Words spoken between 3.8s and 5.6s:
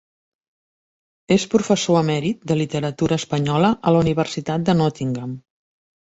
la Universitat de Nottingham.